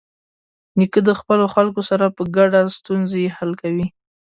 [0.77, 3.85] نیکه د خپلو خلکو سره په ګډه ستونزې حل کوي.